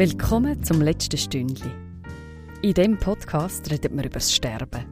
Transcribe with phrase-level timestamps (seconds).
[0.00, 1.70] Willkommen zum letzten Stündli.
[2.62, 4.86] In diesem Podcast redet wir über das Sterben.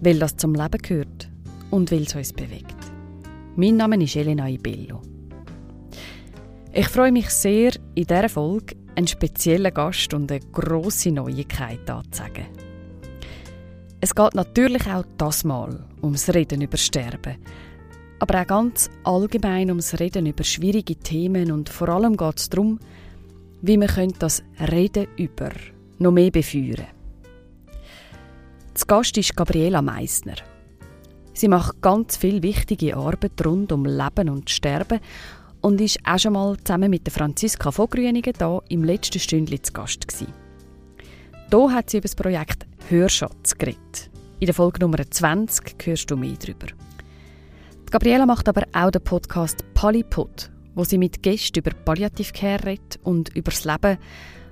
[0.00, 1.30] Weil das zum Leben gehört
[1.70, 2.74] und weil es uns bewegt.
[3.56, 5.02] Mein Name ist Elena Ibello.
[6.72, 12.46] Ich freue mich sehr, in dieser Folge einen speziellen Gast und eine grosse Neuigkeit anzusagen.
[14.00, 17.36] Es geht natürlich auch das Mal ums Reden über Sterben,
[18.20, 22.78] aber auch ganz allgemein ums Reden über schwierige Themen und vor allem geht es darum,
[23.62, 25.50] wie man das Reden über
[25.98, 26.86] noch mehr befeuern
[28.72, 30.36] Das Gast ist Gabriela Meissner.
[31.34, 35.00] Sie macht ganz viel wichtige Arbeit rund um Leben und Sterben
[35.60, 39.62] und ist auch schon mal zusammen mit der Franziska von Grüningen da im letzten Stündchen
[39.62, 40.32] zu Gast gewesen.
[41.50, 44.10] Hier hat sie über das Projekt Hörschatz geredet.
[44.40, 46.66] In der Folge Nummer 20 hörst du mehr darüber.
[47.90, 53.00] Gabriela macht aber auch den Podcast Polypod, wo sie mit Gästen über Palliative Care redet
[53.02, 53.98] und über das Leben,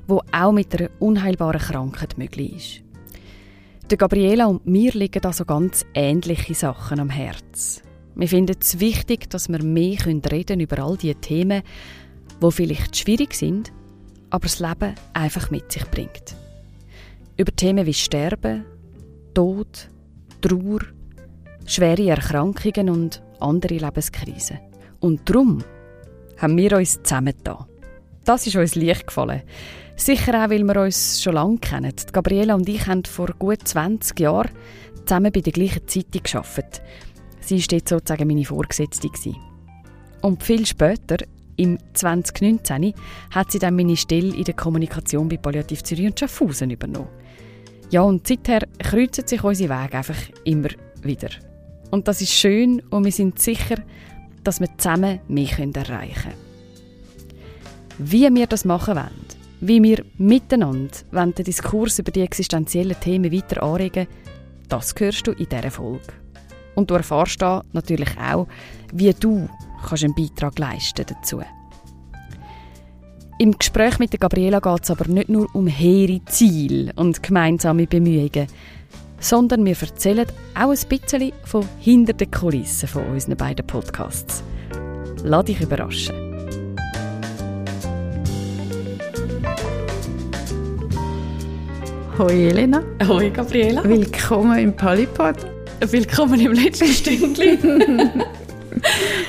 [0.09, 3.91] wo auch mit einer unheilbaren Krankheit möglich ist.
[3.91, 7.81] Der Gabriela und mir liegen da so ganz ähnliche Sachen am Herz.
[8.17, 11.63] Wir finden es wichtig, dass wir mehr reden über all diese Themen,
[12.43, 13.73] die vielleicht schwierig sind,
[14.31, 16.35] aber das Leben einfach mit sich bringt.
[17.37, 18.65] Über Themen wie Sterben,
[19.33, 19.89] Tod,
[20.41, 20.81] Trauer,
[21.67, 24.59] schwere Erkrankungen und andere Lebenskrisen.
[24.99, 25.63] Und darum
[26.39, 27.67] haben wir uns zusammengetan.
[28.25, 29.43] Das ist uns leicht gefallen.
[29.97, 31.93] Sicher auch, weil wir uns schon lange kennen.
[32.13, 34.51] Gabriela und ich haben vor gut 20 Jahren
[35.07, 36.83] zusammen bei der gleichen Zeitung gearbeitet.
[37.41, 39.09] Sie war dort sozusagen meine Vorgesetzte.
[40.23, 41.19] Und viel später,
[41.57, 42.93] im 2019,
[43.31, 47.09] hat sie dann meine Stelle in der Kommunikation bei Palliativ Zürich und Schaffhausen übernommen.
[47.91, 50.69] Ja, und seither kreuzen sich unsere Wege einfach immer
[51.03, 51.31] wieder.
[51.91, 53.77] Und das ist schön und wir sind sicher,
[54.47, 56.47] dass wir zusammen mehr erreichen können.
[57.99, 59.27] Wie wir das machen wollen,
[59.61, 64.07] wie wir miteinander den Diskurs über die existenziellen Themen weiter anregen,
[64.69, 66.13] das hörst du in dieser Folge.
[66.75, 68.47] Und du erfährst da natürlich auch,
[68.93, 69.49] wie du
[69.89, 71.41] kannst einen Beitrag leisten dazu.
[73.39, 77.87] Im Gespräch mit der Gabriela geht es aber nicht nur um hehre Ziele und gemeinsame
[77.87, 78.47] Bemühungen,
[79.21, 84.43] sondern wir erzählen auch ein bisschen von hinter den Kulissen von unseren beiden Podcasts.
[85.25, 86.15] Lass dich überraschen.
[92.19, 92.83] Hoi Elena.
[93.07, 93.85] Hoi Gabriela.
[93.85, 95.37] Willkommen im Polypod.
[95.81, 98.23] Willkommen im letzten Stündchen.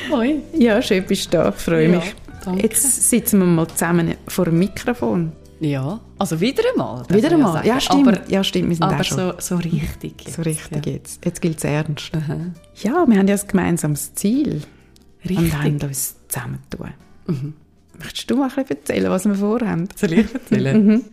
[0.11, 0.41] Hoi.
[0.53, 1.49] Ja, schön bist du da.
[1.49, 2.15] Ich freue ja, mich.
[2.45, 2.63] Danke.
[2.63, 5.33] Jetzt sitzen wir mal zusammen vor dem Mikrofon.
[5.59, 7.03] Ja, also wieder einmal.
[7.09, 8.07] Wieder einmal, ja, stimmt.
[8.07, 9.17] Aber, ja, stimmt, wir sind aber schon.
[9.17, 10.35] So, so richtig jetzt.
[10.35, 10.91] So richtig ja.
[10.93, 11.25] jetzt.
[11.25, 12.11] Jetzt gilt es ernst.
[12.15, 12.37] Aha.
[12.75, 14.61] Ja, wir haben ja ein gemeinsames Ziel.
[15.23, 15.37] Richtig.
[15.37, 16.93] Und haben uns zusammentun.
[17.27, 17.53] Mhm.
[17.97, 19.89] Möchtest du mal ein bisschen erzählen, was wir vorhaben?
[19.95, 20.85] Soll ich erzählen?
[20.85, 21.05] mhm.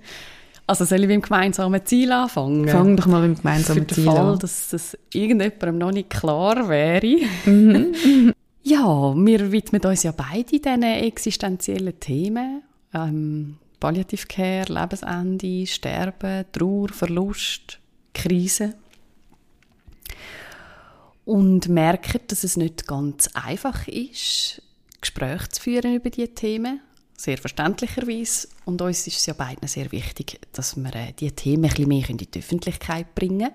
[0.66, 2.68] Also soll ich mit dem gemeinsamen Ziel anfangen?
[2.68, 4.38] Fang doch mal mit dem gemeinsamen Ziel Fall, an.
[4.38, 7.26] dass das irgendjemandem noch nicht klar wäre.
[7.44, 7.94] Mhm.
[8.62, 12.62] ja, wir widmen uns ja beide diesen existenziellen Themen.
[12.94, 17.80] Ähm, Palliative Care, Lebensende, Sterben, Trauer, Verlust,
[18.14, 18.76] Krise.
[21.26, 24.62] Und merken, dass es nicht ganz einfach ist,
[25.02, 26.80] Gespräche zu führen über diese Themen.
[27.14, 28.48] Sehr verständlicherweise.
[28.64, 31.88] Und uns ist es ja beiden sehr wichtig, dass wir äh, diese Themen ein bisschen
[31.88, 33.52] mehr in die Öffentlichkeit bringen können.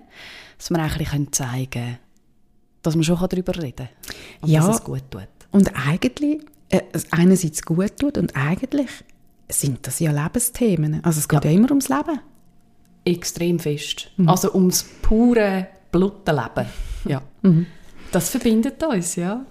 [0.58, 1.98] Dass wir auch ein bisschen zeigen können,
[2.82, 3.88] dass man schon darüber reden kann.
[4.42, 5.26] Und ja, dass es gut tut.
[5.50, 8.90] Und eigentlich, äh, einerseits gut tut und eigentlich
[9.52, 11.04] sind das ja Lebensthemen.
[11.04, 12.20] Also es geht ja, ja immer ums Leben.
[13.04, 14.10] Extrem fest.
[14.16, 14.28] Mhm.
[14.28, 16.66] Also ums pure Blutenleben.
[17.04, 17.22] Ja.
[17.42, 17.64] Mhm.
[18.12, 19.46] Das verbindet uns, ja.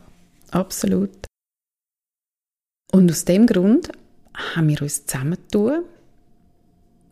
[0.52, 1.10] Absolut.
[2.92, 3.90] Und aus dem Grund
[4.56, 5.86] haben wir uns zusammengetan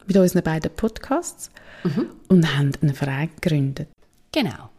[0.06, 1.50] mit unseren beiden Podcasts
[1.84, 2.12] mhm.
[2.28, 3.90] und haben einen Verein gegründet.
[4.32, 4.70] Genau.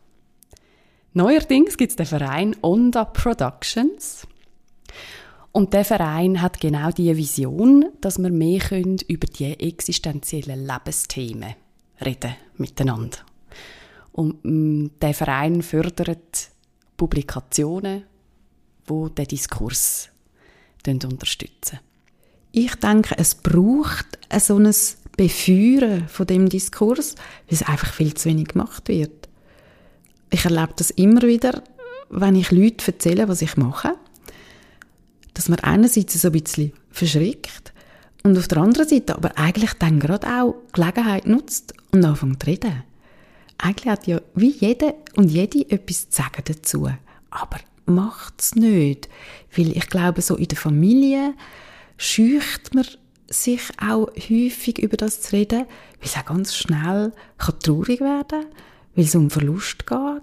[1.15, 4.27] Neuerdings gibt es den Verein Onda Productions.
[5.59, 11.57] Und der Verein hat genau die Vision, dass wir mehr können über die existenziellen Lebensthemen
[12.01, 13.19] reden miteinander.
[14.13, 16.51] Und mm, der Verein fördert
[16.97, 18.05] Publikationen,
[18.87, 20.11] wo den Diskurs
[20.87, 21.81] unterstützen.
[22.53, 24.73] Ich denke, es braucht so ein
[25.17, 27.17] Befeuern von dem Diskurs,
[27.49, 29.29] weil es einfach viel zu wenig gemacht wird.
[30.31, 31.65] Ich erlebe das immer wieder,
[32.11, 33.95] wenn ich Leute erzähle, was ich mache
[35.39, 37.73] dass man einerseits so ein bisschen verschrickt
[38.25, 42.49] und auf der anderen Seite aber eigentlich dann gerade auch Gelegenheit nutzt und anfängt zu
[42.49, 42.83] reden.
[43.57, 46.91] Eigentlich hat ja wie jeder und jede etwas zu sagen dazu.
[47.31, 49.09] Aber macht es nicht.
[49.57, 51.35] Weil ich glaube, so in der Familie
[51.99, 52.85] schücht man
[53.29, 55.69] sich auch häufig über das zu reden, weil
[56.03, 58.45] es auch ganz schnell kann traurig werden
[58.99, 60.23] weil es um Verlust geht,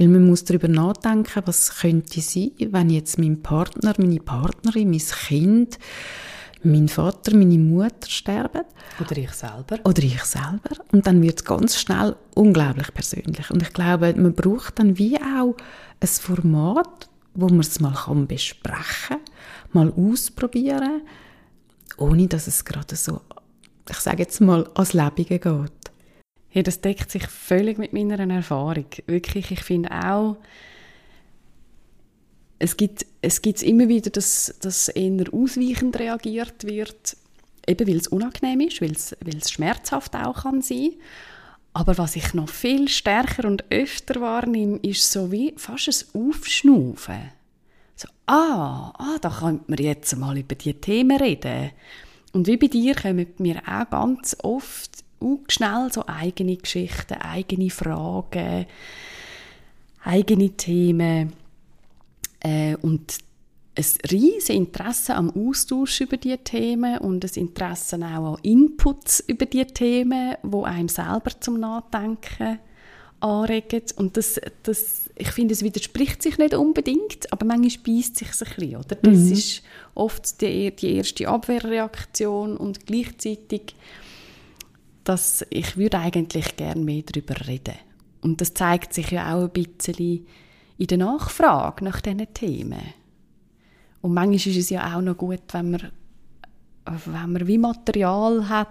[0.00, 4.98] weil man muss darüber nachdenken, was könnte sein, wenn jetzt mein Partner, meine Partnerin, mein
[4.98, 5.78] Kind,
[6.62, 8.62] mein Vater, meine Mutter sterben.
[8.98, 9.78] Oder ich selber.
[9.84, 10.82] Oder ich selber.
[10.90, 13.50] Und dann wird es ganz schnell unglaublich persönlich.
[13.50, 15.54] Und ich glaube, man braucht dann wie auch
[16.00, 19.18] ein Format, wo man es mal kann besprechen kann,
[19.72, 21.02] mal ausprobieren,
[21.98, 23.20] ohne dass es gerade so,
[23.90, 25.79] ich sage jetzt mal, ans Lebige geht.
[26.50, 28.86] Hey, das deckt sich völlig mit meiner Erfahrung.
[29.06, 30.36] Wirklich, ich finde auch,
[32.58, 37.16] es gibt es gibt immer wieder, dass, dass eher ausweichend reagiert wird,
[37.66, 40.94] eben weil es unangenehm ist, weil es, schmerzhaft auch kann sein
[41.72, 47.30] aber was ich noch viel stärker und öfter wahrnehme, ist so wie fast ein Aufschnaufen.
[47.94, 51.70] So, ah, ah, da könnte man jetzt mal über die Themen reden.
[52.32, 57.70] Und wie bei dir kommen mir auch ganz oft auch schnell so eigene Geschichten, eigene
[57.70, 58.66] Fragen,
[60.02, 61.32] eigene Themen.
[62.40, 63.18] Äh, und
[63.76, 69.46] ein riesiges Interesse am Austausch über diese Themen und ein Interesse auch an Inputs über
[69.46, 72.58] diese Themen, wo einem selber zum Nachdenken
[73.20, 73.82] anregen.
[73.96, 78.56] Und das, das, ich finde, es widerspricht sich nicht unbedingt, aber manchmal beißt sich ein
[78.56, 78.96] bisschen, oder?
[78.96, 79.32] Das mhm.
[79.32, 79.62] ist
[79.94, 83.74] oft die, die erste Abwehrreaktion und gleichzeitig,
[85.04, 87.74] dass ich würde eigentlich gerne mehr darüber reden.
[88.20, 90.26] Und das zeigt sich ja auch ein bisschen
[90.76, 92.82] in der Nachfrage nach diesen Themen.
[94.02, 95.92] Und manchmal ist es ja auch noch gut, wenn man,
[96.84, 98.68] wenn man wie Material hat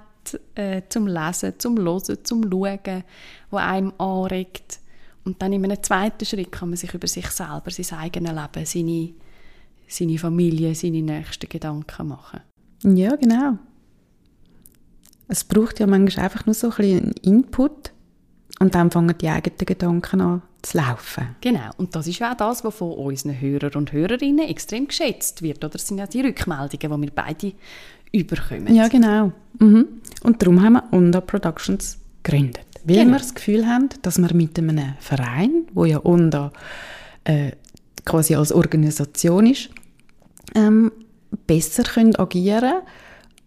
[0.55, 3.03] äh, zum Lesen, zum Hören, zum Schauen,
[3.49, 4.79] wo einem anregt.
[5.23, 8.65] Und dann in einem zweiten Schritt kann man sich über sich selber, sein eigenes Leben,
[8.65, 9.13] seine,
[9.87, 12.41] seine Familie, seine nächsten Gedanken machen.
[12.83, 13.57] Ja, genau.
[15.29, 17.91] Es braucht ja manchmal einfach nur so ein bisschen Input
[18.59, 21.35] und dann fangen die eigenen Gedanken an zu laufen.
[21.39, 25.59] Genau, und das ist auch das, was von unseren Hörern und Hörerinnen extrem geschätzt wird.
[25.59, 27.53] Oder das sind ja die Rückmeldungen, die wir beide
[28.11, 28.75] überkommen.
[28.75, 29.31] Ja, genau.
[29.59, 29.87] Mhm.
[30.23, 32.65] Und darum haben wir Onda Productions gegründet.
[32.83, 33.11] Weil genau.
[33.11, 36.51] wir das Gefühl haben, dass wir mit einem Verein, wo ja Onda
[37.23, 37.51] äh,
[38.05, 39.69] quasi als Organisation ist,
[40.55, 40.91] ähm,
[41.45, 42.81] besser können agieren können,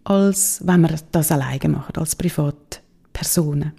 [0.03, 3.73] als wenn wir das alleine machen, als Privatpersonen.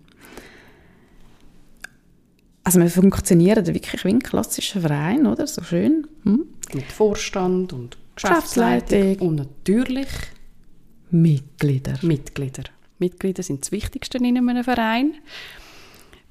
[2.63, 5.47] Also wir funktionieren wirklich wie ein klassischer Verein, oder?
[5.47, 6.07] So schön.
[6.23, 6.47] Hm?
[6.73, 10.09] Mit Vorstand und Geschäftsleitung und natürlich
[11.11, 11.99] Mitglieder.
[12.03, 12.65] Mitglieder.
[12.99, 15.15] Mitglieder sind das Wichtigste in einem Verein.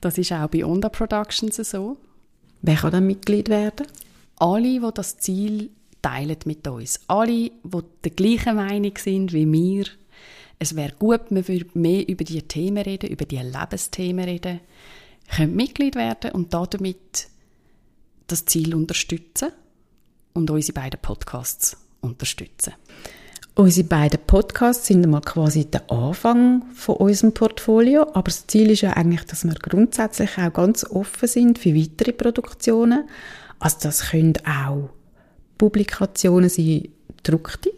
[0.02, 1.98] Das ist auch bei Onda Productions so.
[2.62, 3.86] Wer kann dann Mitglied werden?
[4.38, 5.70] Alle, die das Ziel
[6.04, 7.00] teilen mit uns.
[7.08, 9.86] Alle, die der gleichen Meinung sind wie wir.
[10.60, 14.60] Es wäre gut, man würde mehr über diese Themen reden, über diese Lebensthemen reden
[15.28, 17.28] können Mitglied werden und damit
[18.28, 19.52] das Ziel unterstützen
[20.34, 22.74] und unsere beiden Podcasts unterstützen.
[23.56, 28.82] Unsere beiden Podcasts sind einmal quasi der Anfang von unserem Portfolio, aber das Ziel ist
[28.82, 33.08] ja eigentlich, dass wir grundsätzlich auch ganz offen sind für weitere Produktionen.
[33.60, 34.90] Also das können auch
[35.58, 37.72] Publikationen sein, gedruckte.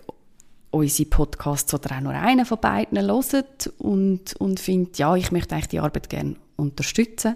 [0.70, 5.56] unsere Podcasts oder auch nur einen von beiden hört und, und findet, ja, ich möchte
[5.56, 7.36] eigentlich die Arbeit gerne unterstützen.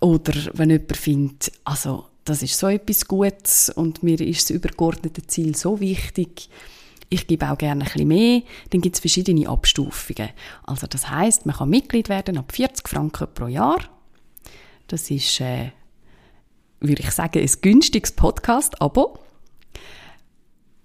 [0.00, 5.26] Oder wenn jemand findet, also das ist so etwas Gutes und mir ist das übergeordnete
[5.26, 6.48] Ziel so wichtig,
[7.08, 10.30] ich gebe auch gerne ein bisschen mehr, dann gibt es verschiedene Abstufungen.
[10.62, 13.80] Also das heißt, man kann Mitglied werden ab 40 Franken pro Jahr.
[14.86, 15.72] Das ist, äh,
[16.78, 19.18] würde ich sagen, ein günstiges Podcast-Abo.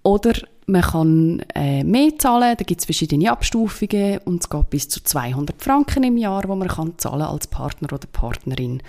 [0.02, 0.34] Oder
[0.66, 5.04] man kann äh, mehr zahlen, da gibt es verschiedene Abstufungen und es geht bis zu
[5.04, 8.82] 200 Franken im Jahr, wo man kann zahlen als Partner oder Partnerin,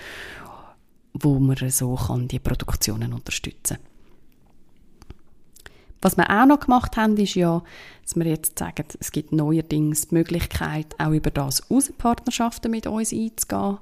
[1.21, 3.79] wo man so kann die Produktionen unterstützen.
[6.03, 7.63] Was wir auch noch gemacht haben, ist ja,
[8.05, 13.13] dass wir jetzt sagen, es gibt neuerdings die Möglichkeit, auch über das Außenpartnerschaften mit uns
[13.13, 13.79] einzugehen.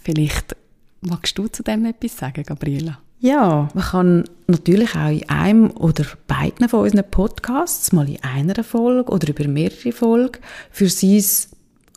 [0.00, 0.56] Vielleicht
[1.00, 2.98] magst du zu dem etwas sagen, Gabriela?
[3.20, 8.62] Ja, man kann natürlich auch in einem oder beiden von unseren Podcasts, mal in einer
[8.62, 10.38] Folge oder über mehrere Folgen,
[10.70, 11.24] für sein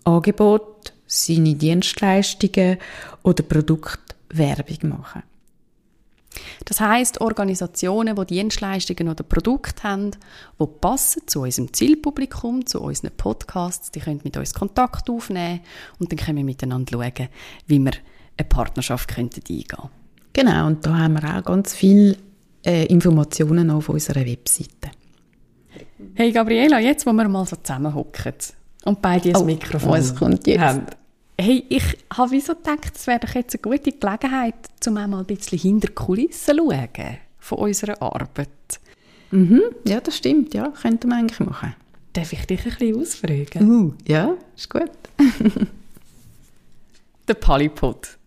[0.03, 2.77] Angebot, seine Dienstleistungen
[3.23, 5.23] oder Produkt Werbung machen.
[6.65, 10.11] Das heißt, Organisationen, die Dienstleistungen oder Produkte haben,
[10.59, 15.61] die passen zu unserem Zielpublikum, zu unseren Podcasts, die können mit uns Kontakt aufnehmen
[15.99, 17.27] und dann können wir miteinander schauen,
[17.67, 17.91] wie wir
[18.37, 19.89] eine Partnerschaft könnten eingehen könnten.
[20.33, 22.15] Genau, und da haben wir auch ganz viele
[22.65, 24.91] äh, Informationen auf unserer Webseite.
[26.15, 28.33] Hey Gabriela, jetzt, wo wir mal so zusammenhocken
[28.85, 30.59] und beide das oh, Mikrofon was kommt jetzt?
[30.59, 30.85] haben.
[31.41, 34.53] Hey, ich habe wieso gedacht, es wäre doch jetzt eine gute Gelegenheit,
[34.85, 38.49] um einmal ein bisschen hinter die Kulissen zu schauen von unserer Arbeit.
[39.31, 41.73] Mhm, ja, das stimmt, ja, könnte man eigentlich machen.
[42.13, 43.71] Darf ich dich ein bisschen ausfragen?
[43.71, 44.91] Uh, ja, ist gut.
[47.27, 48.19] Der Polypod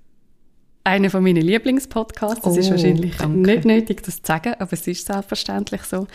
[0.82, 2.44] einer von meinen Lieblingspodcasts.
[2.44, 3.38] Es oh, ist wahrscheinlich danke.
[3.38, 6.08] nicht nötig, das zu sagen, aber es ist selbstverständlich so.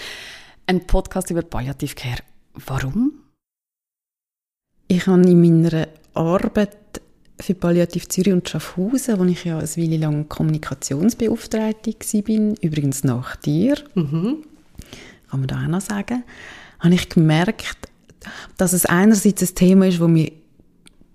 [0.68, 2.24] Ein Podcast über Palliativcare.
[2.54, 3.14] Warum?
[4.90, 6.79] Ich habe in meiner Arbeit
[7.40, 13.36] für Palliativ Zürich und Schaffhausen, wo ich ja eine Weile lang Kommunikationsbeauftragte war, übrigens nach
[13.38, 14.44] dir, mhm.
[15.30, 16.24] kann man da auch noch sagen,
[16.80, 17.78] habe ich gemerkt,
[18.58, 20.32] dass es einerseits ein Thema ist, das mir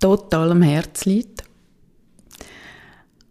[0.01, 1.45] total am Herzen liegt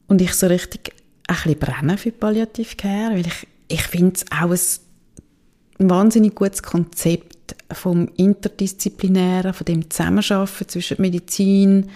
[0.08, 0.94] und ich so richtig
[1.28, 7.56] ein bisschen brenne für Palliativcare, weil ich, ich finde es auch ein wahnsinnig gutes Konzept
[7.72, 11.90] vom Interdisziplinären, von dem Zusammenarbeiten zwischen Medizin,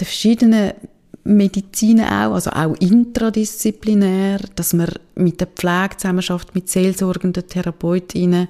[0.00, 0.72] den verschiedenen
[1.24, 8.48] Medizinen auch, also auch intradisziplinär, dass man mit der Pflege zusammenarbeitet, mit seelsorgenden Therapeutinnen,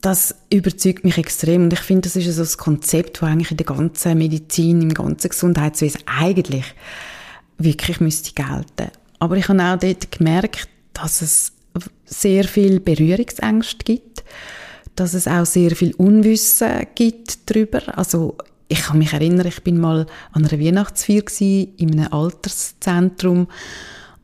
[0.00, 3.56] das überzeugt mich extrem und ich finde, das ist so ein Konzept, das eigentlich in
[3.56, 6.64] der ganzen Medizin, im ganzen Gesundheitswesen eigentlich
[7.58, 8.92] wirklich müsste gelten.
[9.18, 11.52] Aber ich habe auch dort gemerkt, dass es
[12.06, 14.24] sehr viel Berührungsängste gibt,
[14.94, 17.98] dass es auch sehr viel Unwissen gibt darüber.
[17.98, 18.36] Also
[18.68, 23.48] ich kann mich erinnern, ich bin mal an einer Weihnachtsfeier in einem Alterszentrum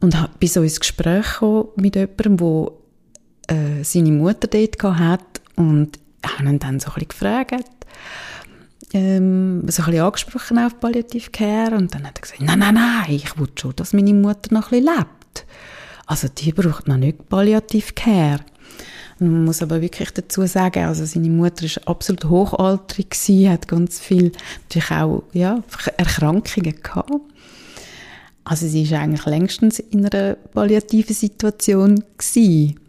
[0.01, 1.41] und bis so ins Gespräch
[1.77, 2.73] mit jemandem, der
[3.49, 7.65] äh, seine Mutter dort hat und habe ihn dann so ein bisschen gefragt,
[8.93, 12.75] ähm, so ein bisschen angesprochen auf Palliative Care und dann hat er gesagt, nein, nein,
[12.75, 15.47] nein, ich will schon, dass meine Mutter noch ein bisschen lebt.
[16.07, 18.41] Also die braucht noch nicht Palliative Care.
[19.19, 24.01] Man muss aber wirklich dazu sagen, also seine Mutter ist absolut hochaltrig gewesen, hat ganz
[24.01, 24.33] viel,
[24.65, 25.63] natürlich auch, ja,
[25.97, 27.13] Erkrankungen gehabt.
[28.45, 32.81] Also sie ist eigentlich längstens in einer palliativen Situation gewesen.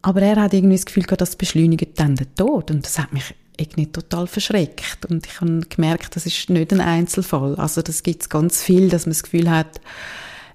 [0.00, 2.70] Aber er hat irgendwie das Gefühl gehabt, das beschleunigt dann den Tod.
[2.70, 5.06] Und das hat mich irgendwie total verschreckt.
[5.08, 7.54] Und ich habe gemerkt, das ist nicht ein Einzelfall.
[7.56, 9.80] Also das gibt es ganz viel, dass man das Gefühl hat,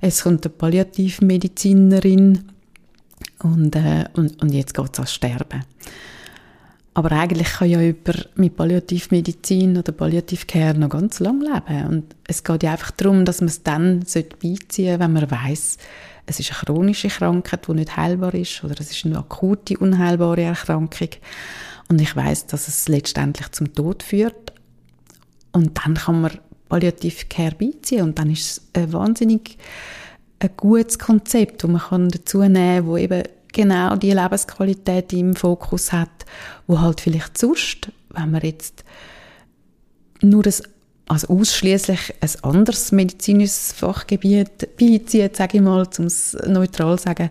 [0.01, 2.51] es kommt eine Palliativmedizinerin
[3.43, 5.63] und, äh, und, und jetzt geht es ans Sterben.
[6.93, 11.85] Aber eigentlich kann ja jemand mit Palliativmedizin oder Palliativcare noch ganz lang leben.
[11.87, 15.77] Und es geht ja einfach darum, dass man es dann beiziehen sollte, wenn man weiß,
[16.25, 20.41] es ist eine chronische Krankheit, die nicht heilbar ist, oder es ist eine akute, unheilbare
[20.41, 21.09] Erkrankung.
[21.87, 24.53] Und ich weiß, dass es letztendlich zum Tod führt.
[25.51, 29.57] Und dann kann man Palliative Care beiziehen und dann ist es ein wahnsinnig
[30.39, 35.91] ein gutes Konzept, das man dazu nehmen kann, wo eben genau die Lebensqualität im Fokus
[35.91, 36.25] hat,
[36.67, 38.83] wo halt vielleicht sonst, wenn man jetzt
[40.21, 40.63] nur das
[41.07, 47.29] also ausschließlich ein anderes medizinisches Fachgebiet beizieht, sage ich mal, um es neutral zu sagen,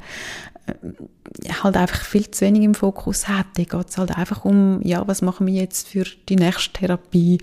[1.63, 3.47] halt einfach viel zu wenig im Fokus hat.
[3.57, 7.39] Da geht es halt einfach um, ja, was machen wir jetzt für die nächste Therapie?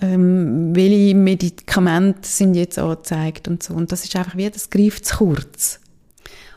[0.00, 3.74] Ähm, welche Medikamente sind jetzt angezeigt und so.
[3.74, 5.80] Und das ist einfach wie, das greift zu kurz.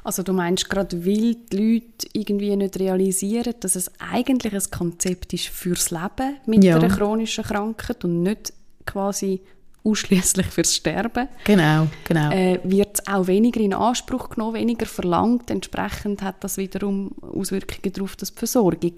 [0.04, 5.34] Also du meinst gerade, weil die Leute irgendwie nicht realisieren, dass es eigentlich ein Konzept
[5.34, 6.78] ist fürs Leben mit ja.
[6.78, 8.54] einer chronischen Krankheit und nicht
[8.86, 9.42] quasi
[9.90, 11.28] ausschließlich fürs Sterben.
[11.44, 12.32] Genau, genau.
[12.32, 15.50] Äh, wird auch weniger in Anspruch genommen, weniger verlangt.
[15.52, 18.94] Entsprechend hat das wiederum Auswirkungen darauf, dass die Versorgung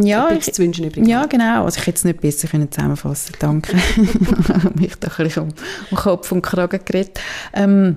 [0.00, 1.64] ja, ich, zu wünschen übrig Ja, genau.
[1.64, 3.76] Also ich hätte es nicht besser können zusammenfassen Danke.
[4.74, 5.48] mich da ein bisschen um,
[5.90, 7.20] um Kopf und Kragen geredet.
[7.52, 7.96] Ähm,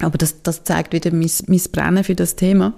[0.00, 2.74] aber das, das zeigt wieder mein, mein Brennen für das Thema.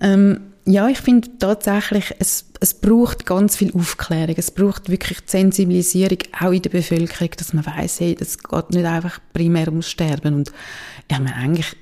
[0.00, 4.34] Ähm, ja, ich finde tatsächlich, es, es braucht ganz viel Aufklärung.
[4.36, 8.70] Es braucht wirklich die Sensibilisierung auch in der Bevölkerung, dass man weiß, hey, das geht
[8.70, 10.34] nicht einfach primär ums Sterben.
[10.34, 10.52] Und
[11.10, 11.74] ja, man eigentlich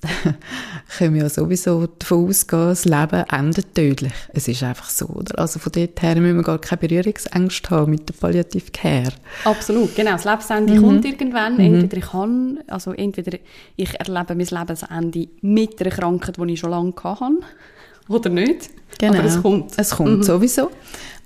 [0.96, 4.12] können wir ja sowieso davon ausgehen, das Leben endet tödlich.
[4.32, 5.38] Es ist einfach so, oder?
[5.38, 9.12] Also von dort her müssen wir gar keine Berührungsängste haben mit der Palliative Care.
[9.44, 10.12] Absolut, genau.
[10.12, 10.82] Das Lebensende mhm.
[10.82, 11.54] kommt irgendwann.
[11.54, 11.60] Mhm.
[11.60, 13.38] Entweder ich kann, also entweder
[13.76, 17.38] ich erlebe mein Lebensende mit einer Krankheit, die ich schon lange hatte,
[18.08, 18.70] oder nicht.
[18.98, 19.18] Genau.
[19.18, 19.72] Aber es kommt.
[19.76, 20.22] Es kommt mhm.
[20.22, 20.70] sowieso.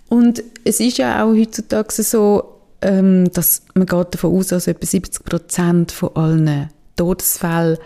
[0.09, 4.87] Und es ist ja auch heutzutage so, ähm, dass man geht davon aus, dass etwa
[4.87, 7.79] 70 Prozent von allen Todesfällen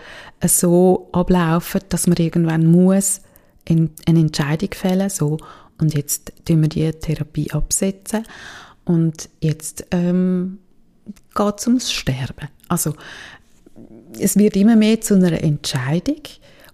[0.45, 3.21] so ablaufen, dass man irgendwann muss
[3.69, 5.37] eine Entscheidung fällen so
[5.79, 8.23] und jetzt tun wir die Therapie absetzen
[8.85, 10.59] und jetzt ähm,
[11.35, 12.47] geht es ums Sterben.
[12.67, 12.93] Also
[14.19, 16.21] es wird immer mehr zu einer Entscheidung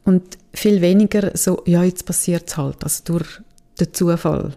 [0.05, 3.41] und viel weniger so, ja, jetzt passiert es halt, also durch
[3.79, 4.53] den Zufall.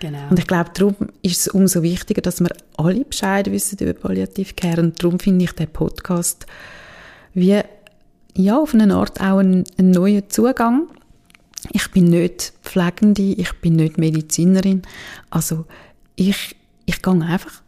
[0.00, 0.28] Genau.
[0.30, 4.80] Und ich glaube, darum ist es umso wichtiger, dass wir alle Bescheid wissen über Palliativcare
[4.80, 6.46] und darum finde ich den Podcast
[7.34, 7.60] wie
[8.36, 10.88] ja, auf eine Art auch ein, ein neuer Zugang.
[11.72, 14.82] Ich bin nicht Pflegende, ich bin nicht Medizinerin.
[15.28, 15.66] Also
[16.14, 16.54] ich,
[16.86, 17.62] ich gehe einfach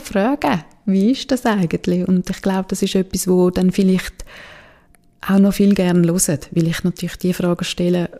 [0.00, 2.08] fragen, wie ist das eigentlich?
[2.08, 4.24] Und ich glaube, das ist etwas, wo dann vielleicht
[5.28, 8.10] auch noch viel gerne hören, weil ich natürlich die Fragen stelle,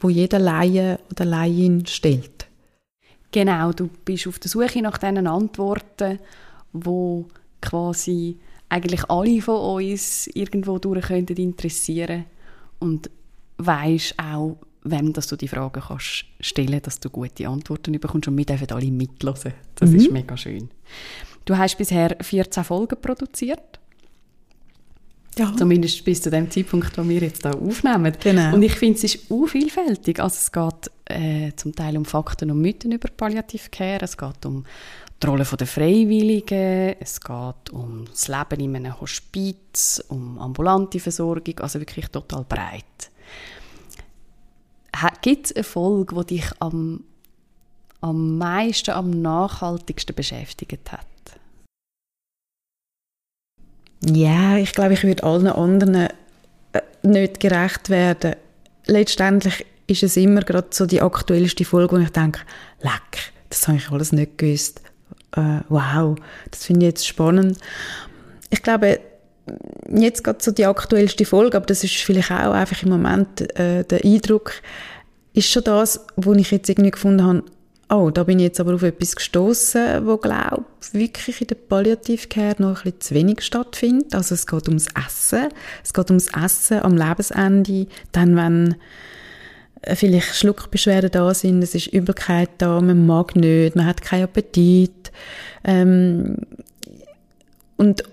[0.00, 2.46] wo jeder Laie oder Laien stellt.
[3.32, 6.20] Genau, du bist auf der Suche nach diesen Antworten,
[6.72, 7.26] wo
[7.60, 8.38] quasi
[8.68, 12.26] eigentlich alle von uns irgendwo durch könnten interessieren
[12.78, 13.10] und
[13.58, 18.36] weisst auch, wem dass du die Fragen kannst stellen, dass du gute Antworten bekommst und
[18.36, 19.54] wir dürfen alle mitlosen.
[19.74, 19.96] Das mhm.
[19.96, 20.68] ist mega schön.
[21.44, 23.80] Du hast bisher 14 Folgen produziert.
[25.38, 25.52] Ja.
[25.56, 28.12] Zumindest bis zu dem Zeitpunkt, wo wir jetzt hier aufnehmen.
[28.20, 28.54] Genau.
[28.54, 30.20] Und ich finde, es ist auch vielfältig.
[30.20, 34.46] Also es geht äh, zum Teil um Fakten und Mythen über Palliative Care, es geht
[34.46, 34.64] um
[35.22, 41.58] die Rolle der Freiwilligen, es geht um das Leben in einem Hospiz, um ambulante Versorgung,
[41.60, 43.10] also wirklich total breit.
[45.22, 47.04] Gibt es eine Folge, die dich am,
[48.00, 51.06] am meisten, am nachhaltigsten beschäftigt hat?
[54.06, 56.08] Ja, ich glaube, ich würde allen anderen äh,
[57.02, 58.36] nicht gerecht werden.
[58.86, 62.40] Letztendlich ist es immer gerade so die aktuellste Folge, wo ich denke,
[62.80, 64.80] leck, das habe ich alles nicht gewusst
[65.36, 66.16] äh, wow,
[66.50, 67.58] das finde ich jetzt spannend.
[68.50, 69.00] Ich glaube,
[69.90, 73.84] jetzt gerade so die aktuellste Folge, aber das ist vielleicht auch einfach im Moment äh,
[73.84, 74.54] der Eindruck,
[75.32, 77.42] ist schon das, wo ich jetzt irgendwie gefunden habe,
[77.88, 82.56] oh, da bin ich jetzt aber auf etwas gestoßen, wo glaube wirklich in der Palliativcare
[82.58, 84.14] noch ein bisschen zu wenig stattfindet.
[84.14, 85.48] Also es geht ums Essen,
[85.82, 88.76] es geht ums Essen am Lebensende, dann wenn
[89.94, 95.12] vielleicht Schluckbeschwerden da sind, es ist Übelkeit da, man mag nicht, man hat keinen Appetit.
[95.64, 96.36] Ähm,
[97.76, 98.04] und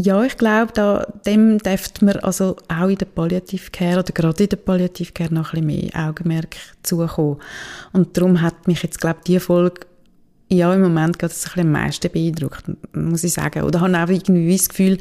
[0.00, 4.48] ja, ich glaube, da, dem dürfte man also auch in der Palliativcare oder gerade in
[4.48, 7.38] der Palliativcare noch ein bisschen mehr Augenmerk zukommen.
[7.92, 9.82] Und darum hat mich jetzt, glaube ich, diese Folge
[10.50, 13.62] ja, im Moment ein bisschen am meisten beeindruckt, muss ich sagen.
[13.62, 14.98] Oder habe auch irgendwie das Gefühl,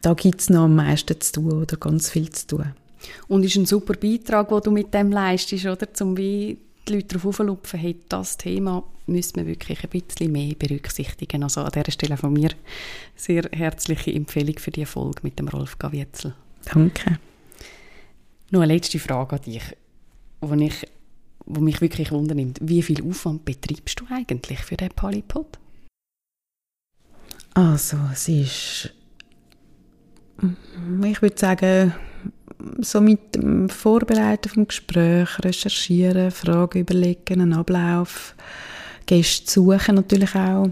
[0.00, 2.72] da gibt es noch am meisten zu tun oder ganz viel zu tun.
[3.28, 5.88] Und ist ein super Beitrag, den du mit dem leistest, oder?
[6.00, 10.54] Um wie die Leute darauf auflupfen, hey, das Thema müssen wir wirklich ein bisschen mehr
[10.54, 11.42] berücksichtigen.
[11.42, 12.50] Also an dieser Stelle von mir
[13.16, 16.34] sehr herzliche Empfehlung für die Folge mit dem Rolf Gavietzel.
[16.64, 17.18] Danke.
[18.50, 19.62] Noch eine letzte Frage an dich,
[20.40, 20.86] wo, ich,
[21.46, 22.58] wo mich wirklich wundernimmt.
[22.60, 25.58] Wie viel Aufwand betreibst du eigentlich für den Polypod?
[27.54, 28.94] Also, es ist,
[31.04, 31.94] ich würde sagen,
[32.80, 38.34] so mit dem Vorbereiten vom Gespräch, Recherchieren, Fragen überlegen, einen Ablauf,
[39.06, 40.68] Gäste suchen natürlich auch.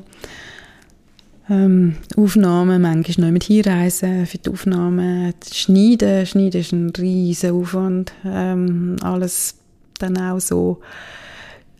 [1.50, 8.12] ähm, Aufnahmen, manchmal noch mit hinreisen für die Aufnahmen, schneiden, schneiden ist ein riesen Aufwand,
[8.24, 9.56] ähm, alles
[9.98, 10.80] dann auch so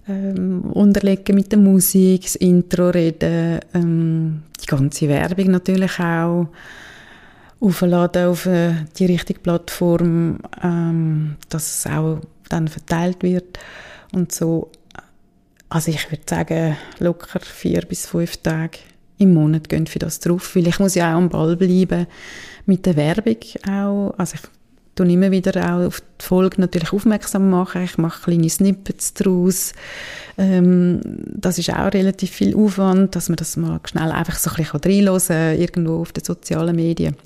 [0.09, 6.49] ähm, unterlegen mit der Musik, das Intro reden, ähm, die ganze Werbung natürlich auch
[7.61, 13.59] aufladen auf äh, die richtige Plattform, ähm, dass es auch dann verteilt wird
[14.13, 14.71] und so.
[15.69, 18.79] Also ich würde sagen, locker vier bis fünf Tage
[19.19, 22.07] im Monat gehen für das drauf, weil ich muss ja auch am Ball bleiben
[22.67, 23.37] mit der Werbung
[23.69, 24.15] auch.
[24.17, 24.41] Also ich
[24.97, 27.85] tue immer wieder auch auf die Folge natürlich aufmerksam machen.
[27.85, 29.75] Ich mache kleine Snippets daraus.
[30.39, 34.57] Ähm, das ist auch relativ viel Aufwand, dass man das mal schnell einfach so ein
[34.57, 37.17] bisschen reinhören kann, irgendwo auf den sozialen Medien.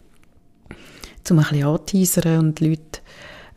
[1.30, 3.00] Um ein bisschen anzuteasern und die Leute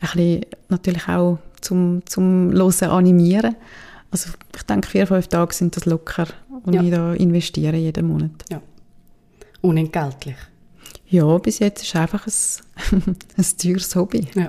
[0.00, 3.56] ein bisschen natürlich auch zum, zum Hören animieren.
[4.10, 6.26] Also ich denke, vier, fünf Tage sind das locker,
[6.64, 6.82] und ja.
[6.82, 8.30] ich da investiere jeden Monat.
[8.50, 8.60] Ja.
[9.60, 10.36] Unentgeltlich?
[11.08, 14.26] Ja, bis jetzt ist es einfach ein, ein teures Hobby.
[14.34, 14.48] Ja.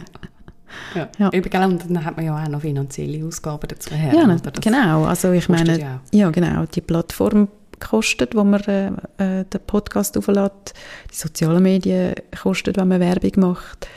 [0.96, 1.10] Ja.
[1.18, 1.34] ja.
[1.34, 4.14] Eben, und dann hat man ja auch noch finanzielle Ausgaben dazu her.
[4.14, 5.06] Ja, genau.
[5.06, 6.66] Also ich meine, ja, genau.
[6.66, 7.48] Die Plattform
[7.80, 8.88] kostet, wo man äh,
[9.18, 10.74] äh, den Podcast auflädt.
[11.12, 13.88] Die sozialen Medien kostet, wenn man Werbung macht.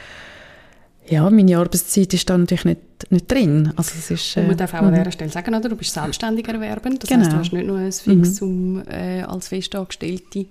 [1.09, 3.73] Ja, meine Arbeitszeit ist da natürlich nicht, nicht drin.
[3.77, 5.69] Also es ist, äh, Und man darf auch an dieser Stelle sagen, oder?
[5.69, 7.03] du bist selbstständig erwerbend.
[7.03, 7.23] Das genau.
[7.23, 8.85] heißt, du hast nicht nur ein Fixum mhm.
[8.89, 10.47] äh, als Festangestellte.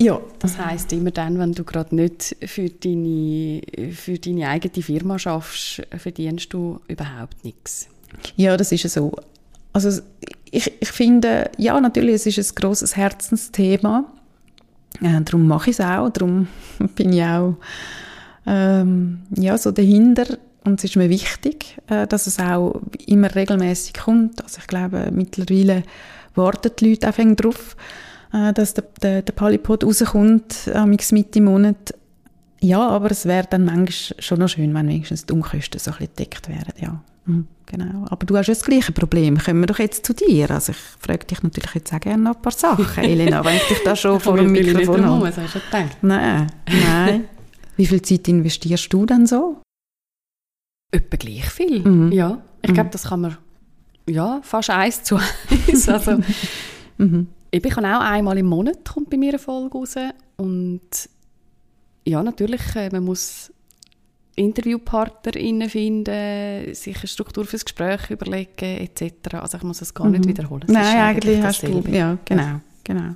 [0.00, 0.20] Ja.
[0.38, 5.82] Das heißt immer dann, wenn du gerade nicht für deine, für deine eigene Firma schaffst,
[5.96, 7.88] verdienst du überhaupt nichts.
[8.36, 9.12] Ja, das ist so.
[9.72, 10.02] Also
[10.50, 14.04] ich, ich finde, ja, natürlich, es ist ein grosses Herzensthema.
[15.02, 16.08] Äh, darum mache ich es auch.
[16.10, 16.48] Darum
[16.94, 17.56] bin ich auch
[18.46, 20.26] ähm, ja, so dahinter.
[20.64, 24.42] Und es ist mir wichtig, äh, dass es auch immer regelmäßig kommt.
[24.42, 25.82] Also ich glaube, mittlerweile
[26.34, 27.76] warten die Leute einfach darauf,
[28.32, 31.94] äh, dass der, der, der Polypod rauskommt, äh, Mitte im Monat.
[32.60, 35.98] Ja, aber es wäre dann manchmal schon noch schön, wenn wenigstens die Umkosten so ein
[35.98, 37.00] bisschen gedeckt wären, ja.
[37.28, 38.06] Mhm, genau.
[38.08, 39.38] Aber du hast ja das gleiche Problem.
[39.38, 40.50] Kommen wir doch jetzt zu dir.
[40.50, 43.68] Also ich frage dich natürlich jetzt auch gerne noch ein paar Sachen, Elena, wenn ich
[43.68, 45.26] dich da schon vor dem Mikrofon habe.
[45.26, 45.98] Nicht hast du gedacht?
[46.02, 47.24] Nein, nein.
[47.76, 49.62] Wie viel Zeit investierst du dann so?
[50.90, 52.12] Etwa gleich viel, mhm.
[52.12, 52.42] ja.
[52.62, 52.74] Ich mhm.
[52.74, 53.36] glaube, das kann man,
[54.08, 55.88] ja, fast eins zu eins.
[55.88, 56.18] Also,
[56.96, 57.28] mhm.
[57.50, 59.94] Ich kann auch einmal im Monat kommt bei mir eine Folge raus
[60.36, 60.80] und
[62.04, 63.52] ja, natürlich, äh, man muss
[64.38, 69.34] InterviewpartnerInnen finden, sich eine Struktur fürs Gespräch überlegen etc.
[69.34, 70.28] Also ich muss es gar nicht mhm.
[70.28, 70.64] wiederholen.
[70.66, 73.14] Das Nein, eigentlich, hast du, ja, genau, genau.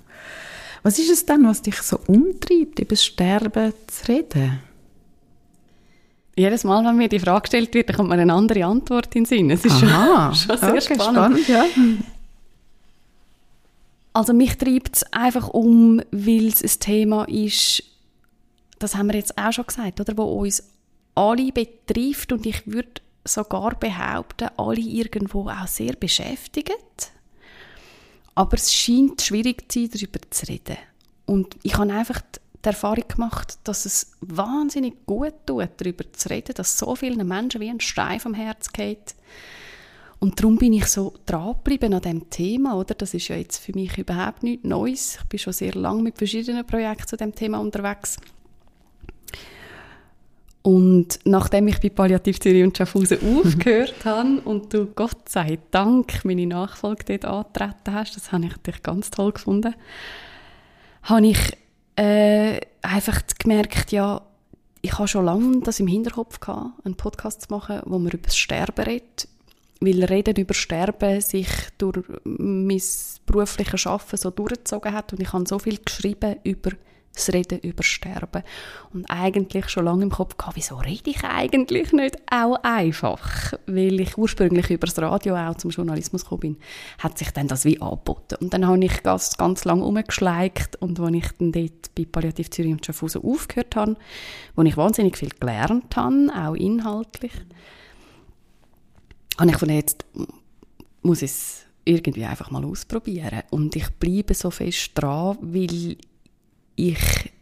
[0.82, 4.58] Was ist es dann, was dich so umtreibt, über das Sterben zu reden?
[6.34, 9.26] Jedes Mal, wenn mir die Frage gestellt wird, kommt mir eine andere Antwort in den
[9.26, 9.50] Sinn.
[9.50, 11.40] Es ist Aha, schon, schon sehr okay, spannend.
[11.44, 11.64] spannend ja.
[14.14, 17.82] Also mich treibt es einfach um, weil es ein Thema ist,
[18.78, 20.71] das haben wir jetzt auch schon gesagt, oder, wo uns
[21.14, 27.12] alle betrifft und ich würde sogar behaupten, alle irgendwo auch sehr beschäftigt.
[28.34, 30.78] Aber es scheint schwierig zu sein, darüber zu reden.
[31.26, 32.20] Und ich habe einfach
[32.64, 37.60] die Erfahrung gemacht, dass es wahnsinnig gut tut, darüber zu reden, dass so vielen Menschen
[37.60, 39.14] wie ein Stein vom Herz geht.
[40.18, 42.94] Und darum bin ich so dran geblieben an diesem Thema, oder?
[42.94, 45.16] Das ist ja jetzt für mich überhaupt nichts Neues.
[45.16, 48.18] Ich bin schon sehr lange mit verschiedenen Projekten zu dem Thema unterwegs.
[50.62, 56.24] Und nachdem ich bei Palliativ Zürich und Schaffhausen aufgehört habe und du Gott sei Dank
[56.24, 59.74] meine Nachfolge dort angetreten hast, das habe ich natürlich ganz toll gefunden,
[61.02, 61.38] habe ich
[61.96, 64.22] äh, einfach gemerkt, ja,
[64.82, 68.26] ich habe schon lange das im Hinterkopf gehabt, einen Podcast zu machen, wo man über
[68.26, 69.28] das Sterben redet,
[69.80, 71.48] weil Reden über Sterben sich
[71.78, 72.82] durch mein
[73.26, 76.70] berufliches Arbeiten so durchgezogen hat und ich habe so viel geschrieben über
[77.14, 78.42] das Reden über Sterben.
[78.92, 83.54] Und eigentlich schon lange im Kopf gehabt, wieso rede ich eigentlich nicht auch einfach?
[83.66, 86.56] Weil ich ursprünglich über das Radio auch zum Journalismus gekommen bin,
[86.98, 88.36] hat sich dann das wie angeboten.
[88.40, 92.50] Und dann habe ich ganz, ganz lange umgeschleicht und als ich dann dort bei Palliativ
[92.50, 93.96] Zürich und Schaffhausen aufgehört habe,
[94.56, 97.32] wo ich wahnsinnig viel gelernt habe, auch inhaltlich,
[99.38, 100.04] habe ich von jetzt
[101.02, 103.42] muss ich es irgendwie einfach mal ausprobieren.
[103.50, 105.96] Und ich bleibe so fest dran, weil
[106.76, 107.32] ich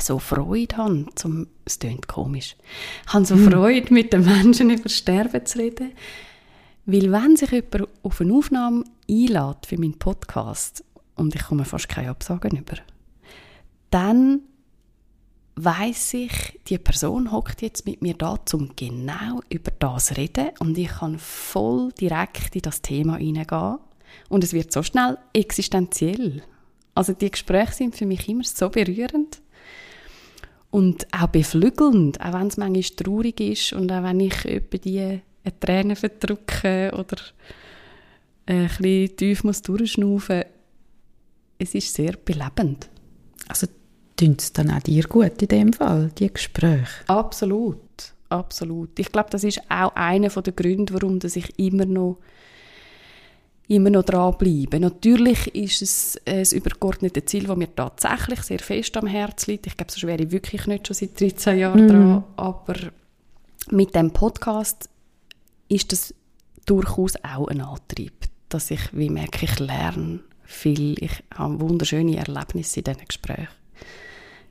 [0.00, 2.56] so Freude habe, zum, es klingt komisch,
[3.06, 3.36] habe so.
[3.36, 5.92] Freude, mit den Menschen über Sterben zu reden,
[6.86, 10.84] weil wenn sich jemand auf eine Aufnahme einlädt für meinen Podcast
[11.16, 12.76] und ich komme fast keine Absagen über,
[13.90, 14.42] dann
[15.56, 20.50] weiß ich, die Person hockt jetzt mit mir da, um genau über das zu reden
[20.58, 23.78] und ich kann voll direkt in das Thema hineingehen
[24.28, 26.42] und es wird so schnell existenziell.
[26.94, 29.40] Also die Gespräche sind für mich immer so berührend
[30.70, 35.00] und auch beflügelnd, auch wenn es manchmal traurig ist und auch wenn ich etwa die
[35.00, 37.16] eine Träne verdrücke oder
[38.46, 40.44] ein bisschen tief muss durchschnaufen
[41.58, 42.88] es ist sehr belebend.
[43.48, 43.66] Also
[44.16, 47.06] tun es dann auch dir gut in dem Fall, die Gespräche?
[47.06, 47.80] Absolut,
[48.28, 48.98] absolut.
[48.98, 52.18] Ich glaube, das ist auch einer der Gründe, warum dass ich immer noch
[53.68, 54.80] immer noch dranbleiben.
[54.80, 59.66] Natürlich ist es ein übergeordnetes Ziel, das mir tatsächlich sehr fest am Herzen liegt.
[59.66, 61.88] Ich glaube, so wäre ich wirklich nicht schon seit 13 Jahren mhm.
[61.88, 62.24] dran.
[62.36, 62.74] Aber
[63.70, 64.88] mit dem Podcast
[65.68, 66.14] ist das
[66.66, 68.12] durchaus auch ein Antrieb,
[68.48, 71.02] dass ich, wie merke, ich lerne viel.
[71.02, 73.48] Ich habe wunderschöne Erlebnisse in diesen Gesprächen.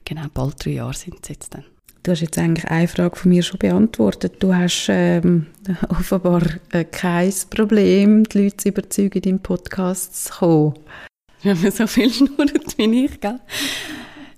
[0.05, 1.65] Genau, bald drei Jahre sind es jetzt dann.
[2.03, 4.35] Du hast jetzt eigentlich eine Frage von mir schon beantwortet.
[4.43, 5.47] Du hast ähm,
[5.89, 10.73] offenbar äh, kein Problem, die Leute zu überzeugen, in deinen Podcast zu kommen.
[11.43, 13.39] Wenn man so viel schnurrt wie ich, gell?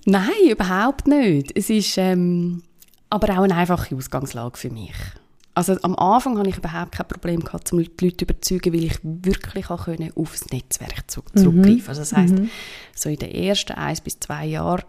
[0.06, 1.58] Nein, überhaupt nicht.
[1.58, 2.62] Es ist ähm,
[3.10, 4.93] aber auch eine einfache Ausgangslage für mich.
[5.56, 8.84] Also am Anfang hatte ich überhaupt kein Problem gehabt, um die Leute zu überzeugen, weil
[8.84, 11.89] ich wirklich auch können auf das Netzwerk zurückgreifen konnte.
[11.89, 12.49] Also das heisst, mhm.
[12.93, 14.84] so in den ersten eins bis zwei Jahren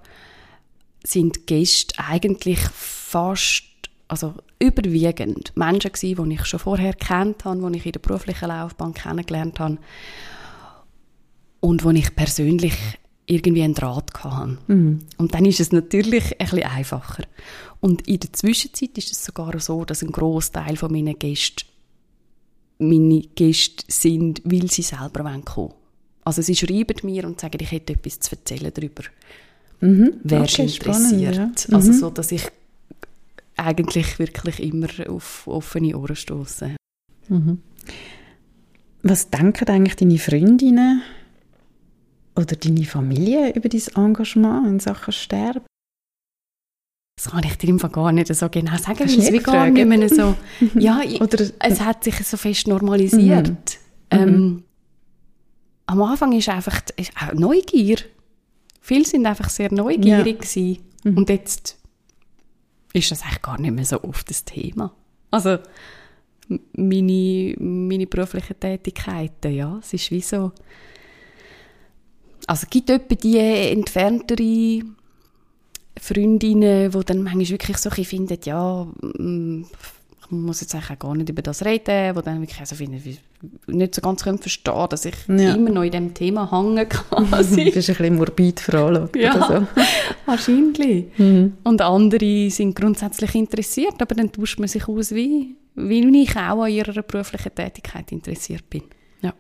[1.06, 3.64] sind Gäste eigentlich fast,
[4.08, 8.48] also überwiegend Menschen gewesen, die ich schon vorher kennt habe, die ich in der beruflichen
[8.48, 9.78] Laufbahn kennengelernt habe
[11.60, 12.74] und wo ich persönlich
[13.26, 14.58] irgendwie einen Draht hatte.
[14.68, 15.00] Mhm.
[15.16, 17.24] Und dann ist es natürlich ein bisschen einfacher.
[17.80, 21.66] Und in der Zwischenzeit ist es sogar so, dass ein Großteil von meinen Gästen
[22.78, 25.72] meine Gäste sind, weil sie selber kommen wollen.
[26.24, 29.04] Also sie schreiben mir und sagen, ich hätte etwas zu erzählen darüber.
[29.80, 30.14] Mhm.
[30.22, 30.94] Wer okay, interessiert.
[30.96, 31.20] Spannend,
[31.68, 31.76] ja.
[31.76, 31.96] Also mhm.
[31.96, 32.48] so, dass ich
[33.56, 36.76] eigentlich wirklich immer auf offene Ohren stoße.
[37.28, 37.58] Mhm.
[39.02, 41.02] Was denken eigentlich deine Freundinnen
[42.34, 45.62] oder deine Familie über dein Engagement in Sachen Sterben?
[47.16, 49.70] Das kann ich dir im Fall gar nicht so genau sagen, weil es wie gar
[49.70, 50.36] nicht mehr so,
[50.78, 53.48] ja, Oder, es hat sich so fest normalisiert.
[53.48, 53.54] Mhm.
[54.10, 54.64] Ähm, mhm.
[55.86, 57.96] am Anfang ist einfach ist auch Neugier.
[58.86, 60.76] Viele sind einfach sehr neugierig ja.
[61.02, 61.16] Mhm.
[61.18, 61.76] und jetzt
[62.92, 64.94] ist das eigentlich gar nicht mehr so oft das Thema.
[65.32, 65.58] Also
[66.74, 70.52] meine, meine beruflichen Tätigkeiten, ja, es ist wie so,
[72.46, 74.82] also es gibt etwa die entferntere
[76.00, 78.86] Freundinnen, die dann manchmal wirklich so finden, ja,
[80.30, 83.18] muss jetzt eigentlich auch gar nicht über das reden, die dann wirklich so finden,
[83.66, 85.54] nicht so ganz können verstehen dass ich ja.
[85.54, 87.28] immer noch in diesem Thema hängen kann.
[87.30, 89.82] das ist ein bisschen morbid veranlagt ja, oder so.
[90.26, 91.06] wahrscheinlich.
[91.18, 91.54] Mhm.
[91.64, 96.62] Und andere sind grundsätzlich interessiert, aber dann tauscht man sich aus, wie, wie ich auch
[96.62, 98.82] an ihrer beruflichen Tätigkeit interessiert bin.
[99.22, 99.34] Ja.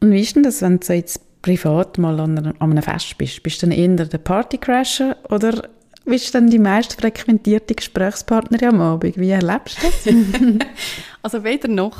[0.00, 3.16] Und wie ist denn das, wenn du jetzt privat mal an einem, an einem Fest
[3.18, 5.68] bist, bist du dann eher der Partycrasher oder
[6.08, 9.16] bist dann die meist frequentierte Gesprächspartnerin am Abend?
[9.16, 10.14] Wie erlebst du das?
[11.22, 11.96] also weder noch,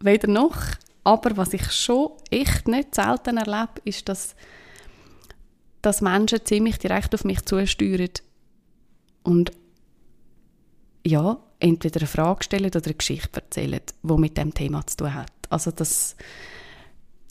[0.00, 0.56] weder noch,
[1.04, 4.34] aber was ich schon echt nicht selten erlebe, ist, dass,
[5.82, 8.10] dass Menschen ziemlich direkt auf mich zusteuern
[9.22, 9.52] und
[11.04, 15.14] ja, entweder eine Frage stellen oder eine Geschichte erzählen, die mit dem Thema zu tun
[15.14, 15.32] hat.
[15.50, 16.16] Also dass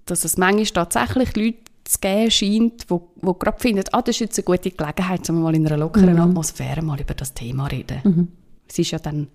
[0.06, 4.20] dass es manchmal tatsächlich Leute zu geben scheint, die, die gerade finden, ah, das ist
[4.20, 6.22] jetzt eine gute Gelegenheit, um mal in einer lockeren mhm.
[6.22, 8.00] Atmosphäre mal über das Thema reden.
[8.04, 8.28] Mhm.
[8.68, 9.28] Es ist ja dann,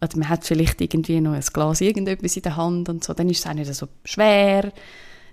[0.00, 3.28] also man hat vielleicht irgendwie noch ein Glas irgendetwas in der Hand und so, dann
[3.28, 4.72] ist es auch nicht so schwer,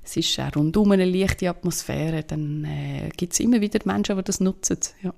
[0.03, 4.23] es ist auch rundum eine leichte Atmosphäre, dann äh, gibt es immer wieder Menschen, die
[4.23, 4.77] das nutzen.
[5.01, 5.13] Ja.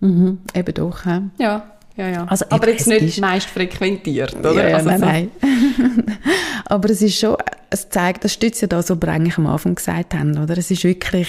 [0.00, 0.40] Mhm.
[0.54, 1.20] Eben doch, he?
[1.38, 1.78] Ja.
[2.00, 2.24] Ja, ja.
[2.24, 3.20] Also, aber jetzt nicht ist...
[3.20, 4.70] meist frequentiert, oder?
[4.70, 5.46] Ja, also nein, so.
[5.46, 6.18] nein.
[6.64, 7.36] aber es ist schon,
[7.68, 10.56] es zeigt, das stützt ja das, was wir eigentlich am Anfang gesagt haben, oder?
[10.56, 11.28] Es ist wirklich,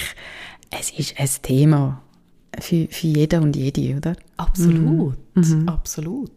[0.69, 2.01] es ist ein Thema
[2.57, 4.15] für, für jeden und jede, oder?
[4.37, 5.43] Absolut, mhm.
[5.43, 5.67] mhm.
[5.67, 6.31] absolut.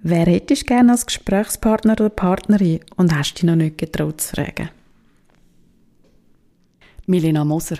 [0.00, 4.36] Wer hättest du gerne als Gesprächspartner oder Partnerin und hast dich noch nicht getraut zu
[4.36, 4.70] fragen?
[7.06, 7.76] Milena Moser.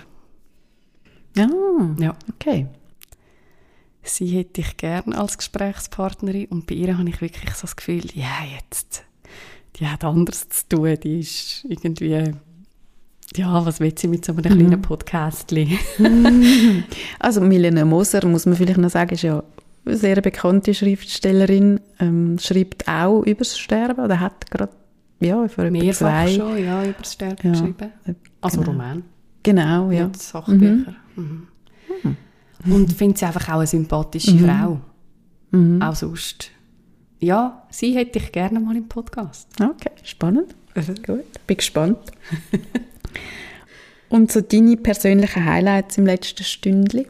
[1.35, 1.49] Ja,
[1.99, 2.15] ja.
[2.35, 2.67] okay
[4.09, 8.03] sie hätte ich gerne als Gesprächspartnerin und bei ihr habe ich wirklich so das Gefühl,
[8.13, 9.03] ja, jetzt,
[9.75, 12.33] die hat anderes zu tun, die ist irgendwie,
[13.35, 14.59] ja, was will sie mit so einem mhm.
[14.59, 15.53] kleinen Podcast?
[17.19, 19.43] also Milena Moser, muss man vielleicht noch sagen, ist ja
[19.85, 24.73] eine sehr bekannte Schriftstellerin, ähm, schreibt auch über das Sterben oder hat gerade
[25.19, 26.27] ja, für Mehrfach zwei.
[26.29, 27.91] schon, ja, über das Sterben ja, geschrieben.
[28.41, 28.71] Also genau.
[28.71, 29.03] Roman.
[29.43, 30.05] Genau, ja.
[30.05, 30.95] Mit Sachbücher.
[31.15, 31.23] Mhm.
[31.23, 31.47] Mhm.
[32.65, 34.45] Und finde sie einfach auch eine sympathische mhm.
[34.45, 34.79] Frau.
[35.51, 35.81] Mhm.
[35.81, 36.51] Auch sonst.
[37.19, 39.47] Ja, sie hätte ich gerne mal im Podcast.
[39.61, 40.55] Okay, spannend.
[41.05, 41.97] Gut, bin gespannt.
[44.09, 47.07] Und so deine persönlichen Highlights im letzten Stündchen?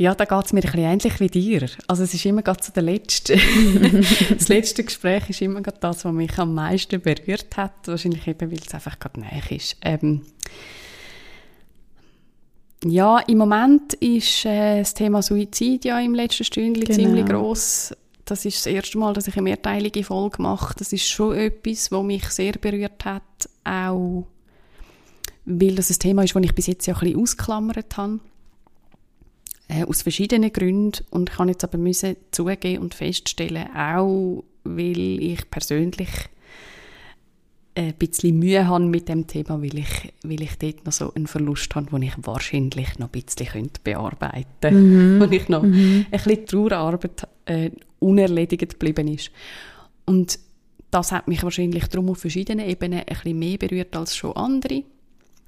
[0.00, 1.68] Ja, da geht es mir ein bisschen ähnlich wie dir.
[1.88, 3.36] Also es ist immer gerade so der letzte.
[4.30, 7.88] das letzte Gespräch ist immer gerade das, was mich am meisten berührt hat.
[7.88, 9.76] Wahrscheinlich eben, weil es einfach gerade näher ist.
[9.82, 10.22] Ähm,
[12.84, 16.96] ja, im Moment ist äh, das Thema Suizid ja im letzten Stündchen genau.
[16.96, 17.94] ziemlich groß.
[18.24, 20.74] Das ist das erste Mal, dass ich eine mehrteilige Folge mache.
[20.78, 24.26] Das ist schon etwas, was mich sehr berührt hat, auch
[25.46, 28.20] weil das ein Thema ist, das ich bis jetzt ja ein bisschen ausklammert habe.
[29.68, 31.04] Äh, aus verschiedenen Gründen.
[31.10, 36.08] Und ich kann jetzt aber müssen zugeben und feststellen, auch weil ich persönlich
[37.78, 41.28] ein bisschen Mühe habe mit dem Thema, weil ich, weil ich dort noch so einen
[41.28, 44.76] Verlust habe, den ich wahrscheinlich noch ein bisschen bearbeiten könnte.
[44.76, 45.22] Mhm.
[45.22, 46.06] Und ich noch mhm.
[46.10, 49.30] ein bisschen Trauerarbeit äh, unerledigt geblieben ist.
[50.06, 50.40] Und
[50.90, 54.82] das hat mich wahrscheinlich darum auf verschiedenen Ebenen ein bisschen mehr berührt als schon andere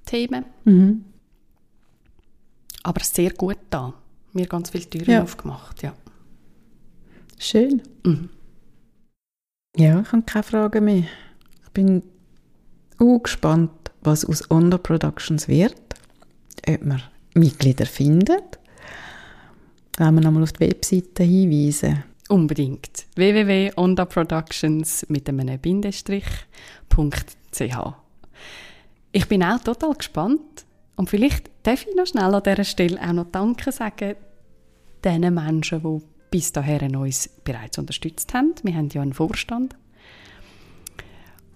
[0.06, 0.44] Themen.
[0.64, 1.04] Mhm.
[2.84, 3.92] Aber sehr gut da.
[4.32, 5.22] Mir ganz viele Türen ja.
[5.22, 5.94] aufgemacht, ja.
[7.38, 7.82] Schön.
[8.04, 8.28] Mhm.
[9.76, 11.04] Ja, ich habe keine Fragen mehr.
[11.64, 12.02] Ich bin
[13.00, 13.70] auch gespannt,
[14.02, 15.74] was aus Onda Productions wird.
[16.68, 17.02] Ob man
[17.34, 18.58] Mitglieder findet.
[19.96, 22.04] Wenn wir nochmal auf die Webseite hinweisen.
[22.28, 23.06] Unbedingt.
[23.16, 27.76] www.ondaproductions mit einem Bindestrich.ch
[29.12, 30.64] Ich bin auch total gespannt.
[30.96, 34.14] Und vielleicht darf ich noch schnell an dieser Stelle auch noch Danke sagen
[35.04, 38.54] den Menschen, die bis dahin uns bereits unterstützt haben.
[38.62, 39.74] Wir haben ja einen Vorstand,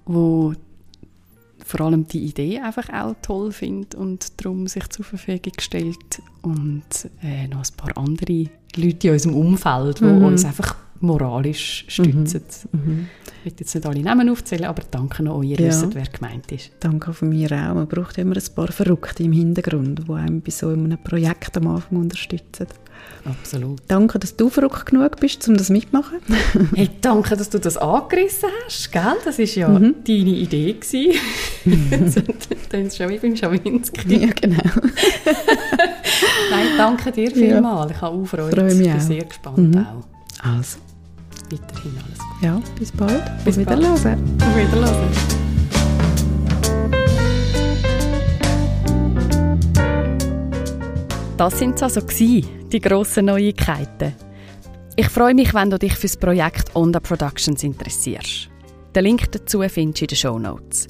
[0.07, 0.55] wo
[1.65, 6.83] vor allem die Idee einfach auch toll findet und darum sich zur Verfügung stellt und
[7.23, 10.25] äh, noch ein paar andere Leute in unserem Umfeld, die mhm.
[10.25, 12.43] uns einfach moralisch stützen.
[12.73, 12.81] Mhm.
[12.81, 13.07] Mhm.
[13.39, 15.69] Ich will jetzt nicht alle Namen aufzählen, aber danke an euch, ihr ja.
[15.69, 16.71] wisst, wer gemeint ist.
[16.81, 17.75] Danke von mir auch.
[17.75, 21.69] Man braucht immer ein paar Verrückte im Hintergrund, die einem bei so einem Projekt am
[21.69, 22.67] Anfang unterstützen.
[23.25, 23.81] Absolut.
[23.89, 26.19] Danke, dass du verrückt genug bist, um das mitzumachen.
[26.75, 29.17] hey, danke, dass du das angerissen hast, gell?
[29.25, 29.95] Das war ja mhm.
[30.07, 30.77] deine Idee.
[31.65, 31.91] Mhm.
[32.71, 34.17] Dann ist schon wie beim Schawinski.
[34.17, 34.59] Ja, genau.
[36.51, 37.91] Nein, danke dir vielmals.
[37.91, 37.97] Ja.
[37.97, 38.51] Ich habe auch Freude.
[38.51, 39.01] Freue mich ich bin auch.
[39.01, 39.79] sehr gespannt mhm.
[39.79, 40.45] auch.
[40.47, 40.79] Also.
[41.51, 42.43] Weiterhin alles gut.
[42.43, 43.25] Ja, bis bald.
[43.45, 45.44] Bis, bis wieder Auf Wiederhören.
[51.37, 54.15] Das sind also die grossen Neuigkeiten.
[54.95, 58.49] Ich freue mich, wenn du dich für das Projekt Onda Productions interessierst.
[58.95, 60.87] Den Link dazu findest du in den Show Notes.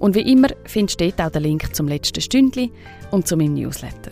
[0.00, 2.72] Und wie immer findest du dort auch den Link zum letzten Stündli
[3.12, 4.10] und zu meinem Newsletter.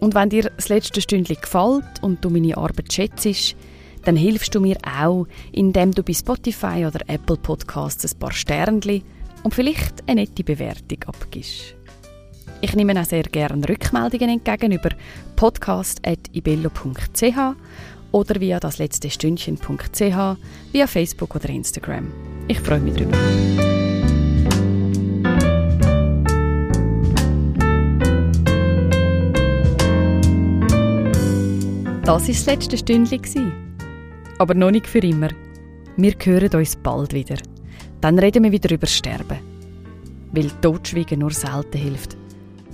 [0.00, 3.54] Und wenn dir das letzte Stündli gefällt und du meine Arbeit schätzt,
[4.04, 9.02] dann hilfst du mir auch, indem du bei Spotify oder Apple Podcasts ein paar Sternchen
[9.42, 11.76] und vielleicht eine nette Bewertung abgibst.
[12.64, 14.90] Ich nehme auch sehr gerne Rückmeldungen entgegen über
[15.34, 17.56] podcast.ibello.ch
[18.12, 20.36] oder via das letzte Stündchen.ch,
[20.72, 22.12] via Facebook oder Instagram.
[22.46, 23.18] Ich freue mich drüber.
[32.04, 33.52] Das war das letzte Stündchen.
[34.38, 35.30] Aber noch nicht für immer.
[35.96, 37.38] Wir hören uns bald wieder.
[38.00, 39.40] Dann reden wir wieder über Sterben.
[40.30, 42.21] Weil Totschweigen nur selten hilft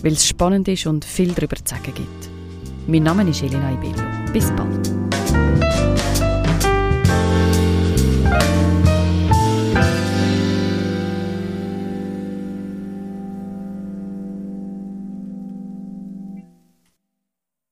[0.02, 2.30] weil es spannend ist und viel darüber zu sagen gibt.
[2.86, 4.02] Mein Name ist Elena Ibello.
[4.32, 5.67] Bis bald.